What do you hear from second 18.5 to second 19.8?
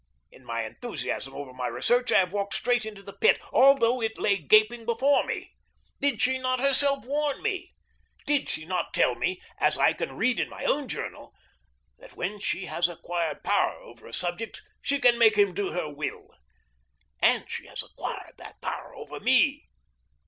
power over me.